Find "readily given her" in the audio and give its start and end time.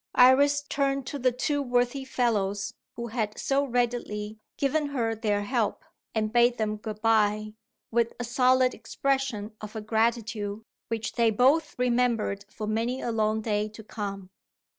3.63-5.13